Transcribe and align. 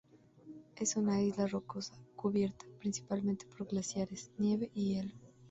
Es 0.77 0.95
una 0.95 1.21
isla 1.21 1.45
rocosa, 1.45 1.93
cubierta 2.15 2.65
principalmente 2.79 3.45
por 3.45 3.67
glaciares, 3.67 4.31
nieve 4.39 4.71
y 4.73 4.95
hielo. 4.95 5.13